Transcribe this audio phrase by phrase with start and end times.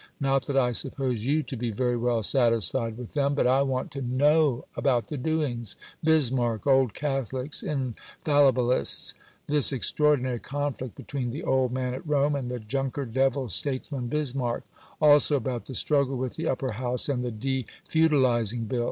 [0.19, 3.91] Not that I suppose you to be very well satisfied with them, but I want
[3.91, 9.13] to know about the doings Bismarck, Old Catholics, Infallibilists
[9.45, 14.63] this extraordinary conflict between the old man at Rome and the Junker Devil statesman, Bismarck;
[14.99, 18.79] also about the struggle with the Upper House and the de feudalizing Bill.